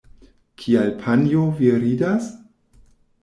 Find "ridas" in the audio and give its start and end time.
1.83-2.31